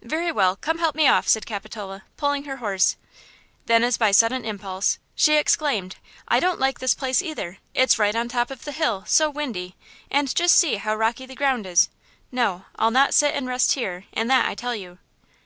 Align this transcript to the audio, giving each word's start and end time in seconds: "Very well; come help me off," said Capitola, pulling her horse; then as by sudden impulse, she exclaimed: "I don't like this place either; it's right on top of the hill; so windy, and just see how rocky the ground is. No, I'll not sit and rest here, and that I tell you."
"Very 0.00 0.32
well; 0.32 0.56
come 0.56 0.78
help 0.78 0.94
me 0.94 1.06
off," 1.06 1.28
said 1.28 1.44
Capitola, 1.44 2.02
pulling 2.16 2.44
her 2.44 2.56
horse; 2.64 2.96
then 3.66 3.84
as 3.84 3.98
by 3.98 4.10
sudden 4.10 4.42
impulse, 4.42 4.98
she 5.14 5.34
exclaimed: 5.36 5.96
"I 6.26 6.40
don't 6.40 6.58
like 6.58 6.78
this 6.80 6.94
place 6.94 7.20
either; 7.20 7.58
it's 7.74 7.98
right 7.98 8.16
on 8.16 8.30
top 8.30 8.50
of 8.50 8.64
the 8.64 8.72
hill; 8.72 9.04
so 9.06 9.28
windy, 9.28 9.76
and 10.10 10.34
just 10.34 10.56
see 10.56 10.76
how 10.76 10.96
rocky 10.96 11.26
the 11.26 11.36
ground 11.36 11.66
is. 11.66 11.90
No, 12.32 12.64
I'll 12.76 12.90
not 12.90 13.12
sit 13.12 13.34
and 13.34 13.46
rest 13.46 13.74
here, 13.74 14.06
and 14.14 14.30
that 14.30 14.46
I 14.48 14.54
tell 14.54 14.74
you." 14.74 14.98